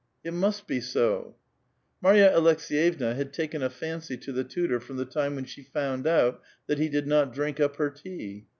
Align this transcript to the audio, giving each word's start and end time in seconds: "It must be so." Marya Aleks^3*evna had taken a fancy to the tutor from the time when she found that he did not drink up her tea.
"It 0.23 0.33
must 0.33 0.65
be 0.65 0.81
so." 0.81 1.35
Marya 2.01 2.31
Aleks^3*evna 2.35 3.13
had 3.15 3.31
taken 3.31 3.61
a 3.61 3.69
fancy 3.69 4.17
to 4.17 4.31
the 4.31 4.43
tutor 4.43 4.79
from 4.79 4.97
the 4.97 5.05
time 5.05 5.35
when 5.35 5.45
she 5.45 5.61
found 5.61 6.05
that 6.05 6.39
he 6.79 6.89
did 6.89 7.05
not 7.05 7.35
drink 7.35 7.59
up 7.59 7.75
her 7.75 7.91
tea. 7.91 8.47